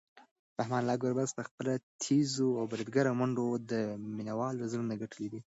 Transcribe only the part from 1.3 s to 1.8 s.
په خپلو